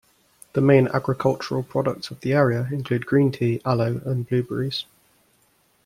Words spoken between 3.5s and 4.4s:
aloe and